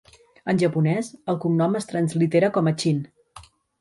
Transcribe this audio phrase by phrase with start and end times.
[0.53, 3.05] En japonès, el cognom es translitera com a Chin.